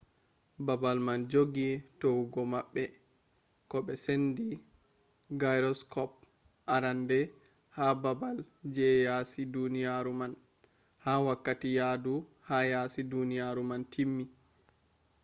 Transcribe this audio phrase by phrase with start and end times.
[0.65, 1.69] baabal man joggi
[1.99, 2.83] towugo maɓɓe
[3.69, 4.45] ko be sende
[5.39, 6.11] gyroskop
[6.75, 7.19] arande
[7.75, 8.37] ha baabal
[8.75, 10.33] je yaasi duniyaru man
[11.03, 12.13] ha wakkati yahdu
[12.47, 14.25] ha yasi duniyaru man timmi